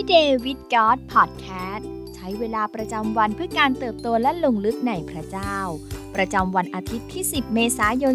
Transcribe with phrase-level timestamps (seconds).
[0.00, 5.56] Everyday with God Podcast ใช้เวลาประจำวันเพื่อการเติบโตและลงลึกในพระเจ้า
[6.14, 8.14] ประจำวันอาทิตย์ที่ 10 เมษายน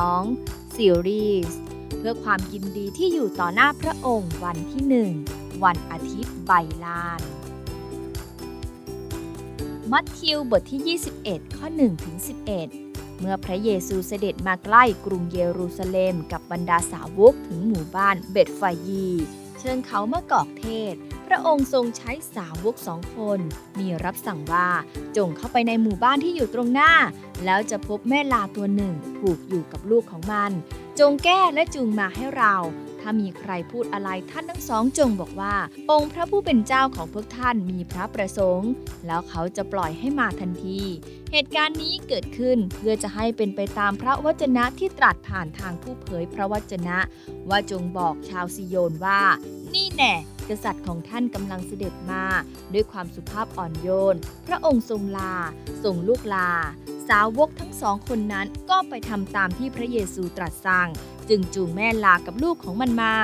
[0.00, 1.58] 2022 ซีรีส์
[1.98, 4.84] เพื่อความยินดีที่อยู่ต่อหน้าพระองค์วันที่
[5.24, 6.52] 1 วันอาทิตย์ใบ
[6.84, 7.20] ลาน
[9.92, 12.16] มัทธิวบทที่ 21 ข้อ1ถึง
[12.68, 19.08] 11เมื่อพระเยซูเสด็จมาใกล้กรุงเยรูซาเล็มกับบรรดาสาวกถึงหมู่บ้านเบตฟายี
[19.64, 20.94] เชิญเขามากอกเทศ
[21.26, 23.40] พระองค์ทรงใช้สาวกสองคน
[23.78, 24.68] มีรับสั่งว่า
[25.16, 26.92] จงเข้าไปในหมู่บ้านที่อยู่ตรงหน้า
[27.44, 30.50] แล้วจะพบแม่ลาตัวหนึ่งผูกอยู่กับลูกของมัน
[30.98, 32.54] จงแก้และจูงมาให้เรา
[33.02, 35.54] ถ้ามีใครพูดอะไรท่านทั้งสองจงบอกว่า
[35.90, 38.70] องค์พระผู้เป็นเจ้าของพวกท่านมีพระประสงค์
[39.06, 40.80] แล้วเขาจะปล่อยให้มาทันที
[41.32, 46.98] เหตุการณ์นี้เกิดขึ้นเพื่อจะให้เป็นไปตามพระวจนะที่ตรัสผ่านทางผู้เผยพระวจนะ
[47.48, 49.20] ว่าจงบอกชาวซิโยนว่า
[49.74, 50.14] นี่แน่
[50.48, 52.24] กษัตริย์ของท่านกำลังเสด็จมา
[52.72, 55.34] ด้วยความสุภาพอ่อนโยน พระองค์ทรงลา
[55.84, 56.50] ทรงลูกลา
[57.08, 60.88] สาวกทั้งสองคนนั้นก็ไปทำตามที่พระเยซูตรัสสั่ง
[61.28, 63.14] จึงจูงแม่ลากับลูกของมันมา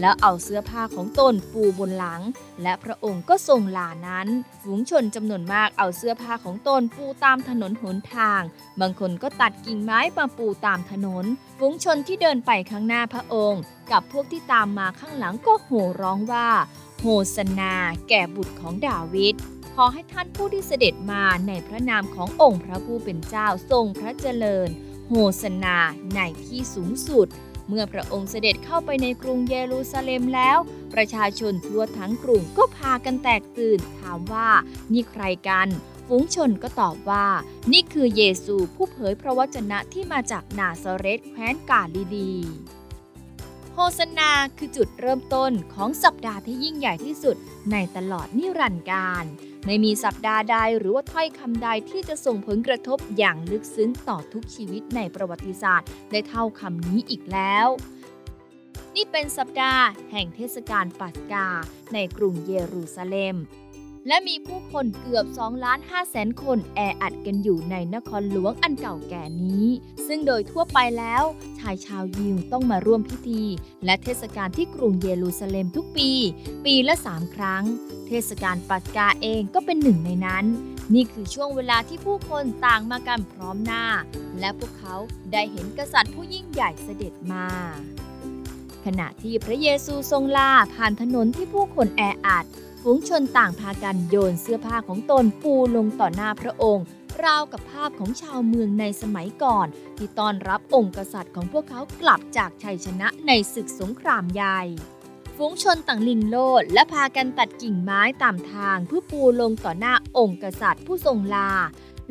[0.00, 2.22] แล้วเอาเสื้อผ้าของตนปูบนหลัง
[2.62, 4.28] และพระองค์ก็ทรงลานั้น
[4.62, 8.42] ฝูงชนจำนวนมากเอาเสื้อผ้าของตนปูตามถนนหนทาง
[8.80, 11.24] บางคนก็ตัดกิ่งไม้มาปูตามถนน
[11.58, 13.62] ฝูงชนที่เดินไปข้างหน้าพระองค์
[13.92, 16.48] กับพวกที่ตามมาข้างหลังก็โห่ร้องว่า
[17.00, 17.06] โฮ
[17.36, 17.74] สนา
[18.08, 19.34] แก่บุตรของดาวิด
[19.74, 24.68] ขอให้ท่านผู้ที่เสด็จมาในพระนามขององค์พระผู้เป็นเจ้าทรงพระเจริญ
[25.08, 25.76] โฮสนา
[26.14, 27.26] ในที่สูงสุด
[27.68, 30.58] เมื่อพระองค์เสด็จเข้าไปในกรุงเยรูซาเล็มแล้ว
[30.94, 34.48] ประชาชนทั่วทั้งกรุงก็พากันแตกตื่น ถามว่า
[34.92, 35.68] นี่ใครกัน
[36.08, 37.26] ฝูงชนก็ตอบว่า
[37.72, 42.34] นี่คือเยซูผู้เผยพระวจนะที่มาจากนาซาเรตแคว้นกาลิลี
[43.74, 47.36] โฮสนาคือจุดเริ่มต้นของสัปดาห์ที่ยิ่งใหญ่ที่สุด
[47.72, 49.24] ในตลอดนิรันดร์การ
[49.66, 57.68] ไม่มีสัปดาห์ใดหรือว่าถ้อยคำใดที่จะส่งผลกระทบอย่างลึกซึ้งต่อทุกชีวิตในประวัติศาสตร์ ได้เท่าคำนี้อีกแล้ว
[58.96, 61.46] นี่เป็นสัปดาห์แห่งเทศกาลปัสกา
[61.94, 63.36] ในกรุงเยรูซาเล็ม
[64.08, 69.66] และมีผู้คนเกือบ2ล้าน5แสนคนแออัดกันอยู่ในนครหลวงอันเก่าแก่นี้
[70.06, 71.22] ซึ่งโดยทั่วไปแล้ว
[71.58, 73.44] ชายชาวยิวต้องมาร่วมพิธี
[73.84, 76.10] และเทศกาลที่กรุงเยรูซาเล็มทุกปี
[76.64, 77.64] ปีละ 3 ครั้ง
[78.08, 80.44] เทศกาลปัสกาเองก็เป็นหนึ่งในนั้น
[80.94, 83.84] นี่คือช่วงเวลาที่ผู้คนต่างมากันพร้อมหน้า
[84.40, 84.94] และพวกเขา
[85.32, 87.46] ได้เห็นกษัตริย์ผู้ยิ่งใหญ่เสด็จมา
[88.84, 92.46] ขณะที่พระเยซูทรงลาผ่านถนนที่ผู้คนแออัด
[92.82, 96.84] ฝูงชนต่างพากันโยนเสื้อผ้าของตนปูลงต่อหน้าพระองค์
[97.24, 99.66] ราวกับภาพของชาวเมืองในสมัยก่อน
[99.96, 104.60] ที่ต้อนรับองค์กษัตริย์ของพวกเขากลับจากชัยชนะในศึกสงครามใหญ่
[105.36, 111.52] ฝูงชนต่างลินโลดและพากันตัดกิ่งไม้ตามทางเพื่อปูลงต่อหน้าองค์กษัตริย์ผู้ทรงลา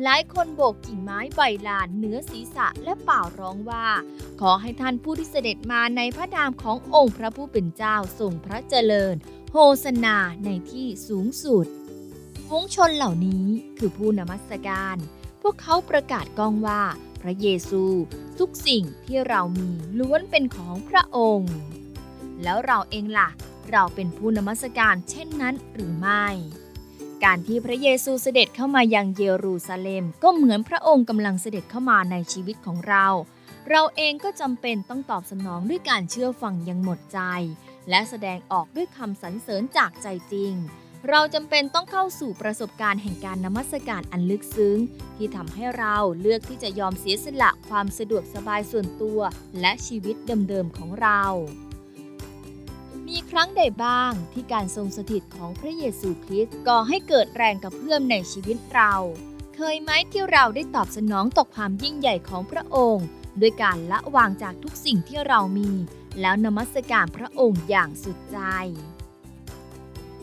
[0.02, 3.86] หลายคนโบกกิ่งไม้ใบลานเหนือศีรษะและเป่าร้องว่า
[4.40, 9.14] ขอให้ท่านผู้ที่เสด็จมาในพระนามขององค์พระผู้เป็นเจ้าทรงพระเจริญ
[9.52, 11.66] โฮสนาในที่สูงสุด
[12.48, 13.44] ฝูงชนเหล่านี้
[13.78, 14.96] คือผู้นมัสการ
[15.42, 16.82] พวกเขาประกาศก้องว่า
[17.22, 17.82] พระเยซู
[18.38, 21.54] ทุกสิ่งที่เรามีล้วนเป็นของพระองค์
[22.42, 23.28] แล้วเราเองล่ะ
[23.70, 26.26] เราเป็นผู้นมัสการเช่นนั้นหรือไม่
[27.24, 33.06] การที่พระเยซูเสด็จเข้ามายังเยรูซาเล็มก็เหมือนพระองค์กำลังเสด็จเข้ามาในชีวิตของเรา
[33.70, 37.20] เราเองก็จำเป็นต้องตอบสนองด้วยการเชื่อฟังอย่างหมดใจ
[37.90, 40.54] และแสดงออกด้วยคำสรรเสริญจากใจจริง
[41.08, 44.78] เราจำเป็นต้องเข้าสู่ประสบการณ์แห่งการนมัสการอันลึกซึ้ง
[45.16, 49.20] ที่ทำให้เราเลือกที่จะยอมเสียสละความสะดวกสบายส่วนตัว
[49.60, 50.16] และชีวิต
[50.48, 51.22] เดิมๆของเรา
[53.08, 58.94] มีครั้งใดบ้างที่การทรงสถิตของพระเยซูคริสต์ก่อให้เกิดแรงกระเพื่อมในชีวิตเรา
[59.56, 63.06] เคยไหมที่เราได้ตอบสนองต่อความยิ่งใหญ่ของพระองค์
[63.40, 65.70] ด้วยการละวางจากทุกสิ่งที่เรามี
[66.20, 68.38] แล้วนมัสการพระองค์อย่างสุดใจ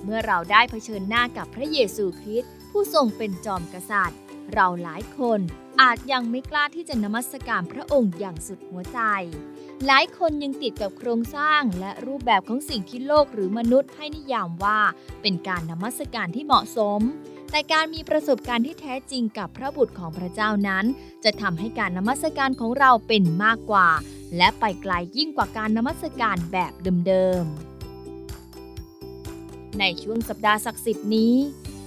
[0.04, 4.20] เมื่อเราได้เผชิญหน้ากับพระเยซูคริสต์ผู้ทรงเป็นจอมกษัตริย์
[4.54, 5.40] เราหลายคน
[5.82, 9.00] อาจยังไม่กล้าที่จะนมัสการพระองค์อย่างสุดหัวใจ
[9.86, 14.80] หลายคนยังติดกับโครงสร้างและรูปแบบของสิ่งที่โลกหรือมนุษย์ให้นิยามว่า
[15.22, 17.02] เป็นการนมัสการที่เหมาะสม
[17.52, 20.86] แต่การมีประสบการณ์ที่แท้จริงกับพระบุตรของพระเจ้านั้น
[21.24, 23.90] จะทำให้การนมัสการของเราเป็นมากกว่า
[24.38, 26.74] และไปไกลยิ่งกว่าการนมัสการแบบ
[27.08, 31.36] เดิมๆ ในช่วงสัปดาห์ศักดิ์สิทธิ์นี้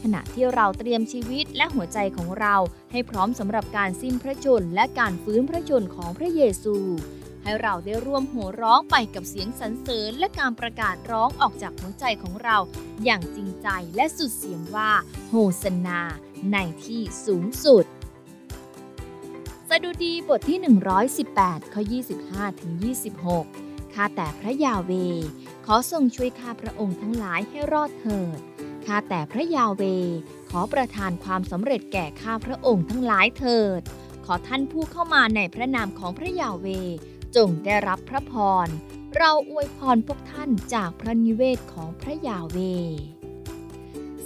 [0.02, 2.54] ขณะที่เราเตรียมชีวิตและหัวใจของเรา
[2.92, 6.76] ให้พร้อมสำหรับการสิ้นพระชนและการฟื้นพระชนของพระเยซู
[7.42, 12.56] ให้เราได้ร่วมหัวร้องไปกับเสียงสรรเสริญและการประกาศร้องออกจากหัวใจของเรา
[13.04, 14.90] อย่างจริงใจและสุดเสียงว่า
[15.28, 16.00] โฮสนา
[16.52, 17.84] ในที่สูงสุด
[19.84, 20.58] ดุดีบทที่
[21.16, 21.82] 118 ข้อ
[22.20, 22.72] 25 ถึง
[23.34, 24.92] 26 ข้าแต่พระยาเว
[25.66, 28.38] ขอทรงช่วยข้าพระองค์ทั้งหลายให้รอดเถิด
[28.86, 29.82] ข้าแต่พระยาเว
[30.50, 33.80] ขอประทานความสำเร็จแก่ข้าพระองค์ทั้งหลายเถิด
[34.24, 36.66] ขอท่านผู้เข้ามาในพระนามของพระยาเว
[37.36, 38.32] จงได้รับพระพ
[38.66, 38.68] ร
[39.16, 42.58] เราอวยพรพวกท่านจากพระนิเวศของพระยาเว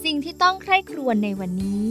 [0.04, 1.86] สิ่งที่ต้องใคร่ครวญในวันนี้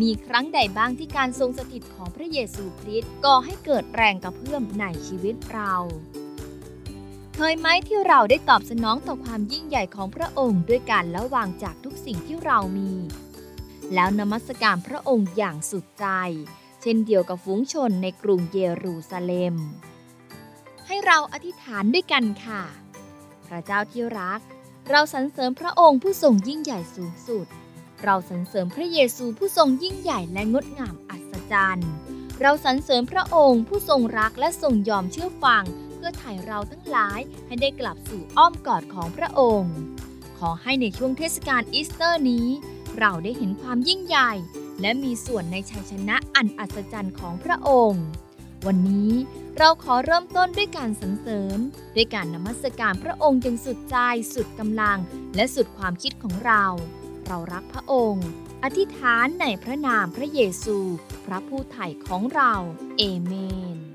[0.00, 5.74] มีครั้งใดบ้างที่การทรงสถิตของพระเยซูคริสต์ก่อให้เกิดแรงกระเพื่อมในชีวิตเรา
[7.36, 12.92] เคยไหมที่เราได้ตอบสนองต่อความยิ่งใหญ่ของพระองค์ด้วยการละวางจากทุกสิ่งที่เรามี
[13.94, 16.06] แล้วนมัสการพระองค์อย่างสุดใจ
[16.82, 19.56] เช่นเดียวกับฝูงชนในกรุงเยรูซาเล็ม
[20.86, 22.62] ให้เราอธิษฐานด้วยกันค่ะ
[23.46, 24.40] พระเจ้าที่รัก
[24.90, 27.46] เราสรรเสริมพระองค์ผู้ทรงยิ่งใหญ่สูงสุด
[28.04, 31.90] เราสรรเสริมพระเยซูผู้ทรงยิ่งใหญ่และงดงามอัศจรรย์
[32.40, 35.64] เราสรรเสริมพระองค์ผู้ทรงรักและทรงยอมเชื่อฟัง
[35.94, 39.74] เพื่อไถ่เราทั้งหลายให้ได้กลับสู่อ้อมกอดของพระองค์
[40.38, 42.46] ขอให้ในช่วงเทศกาลอีสเตอร์นี้
[42.98, 44.32] เราได้เห็นความยิ่งใหญ่
[44.80, 48.04] และมีส่วนในชัยชนะอันอัศจรรย์ของพระองค์
[48.66, 49.12] วันนี้
[49.58, 51.58] เราขอเริ่มต้นด้วยการสรรเสริญ
[51.96, 53.96] ด้วยการนมัสการพระองค์อย่างสุดใจ
[54.34, 54.98] สุดกำลัง
[55.34, 56.64] และสุดความคิดของเรา
[57.26, 58.28] เรารักพระองค์
[58.64, 60.78] อธิษฐานในพระนามพระเยซู
[61.26, 62.52] พระผู้ไถ่ของเรา
[62.98, 63.32] เอเม
[63.74, 63.89] น